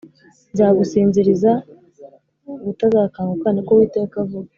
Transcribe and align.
nzagusinziriza 0.53 1.51
ubutazakanguka 2.59 3.47
Ni 3.51 3.61
ko 3.65 3.71
Uwiteka 3.73 4.15
avuga 4.25 4.49